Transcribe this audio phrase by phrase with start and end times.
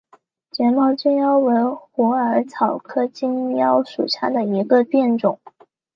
[0.49, 5.39] 睫毛金腰为虎耳草科金腰属下的一个变种。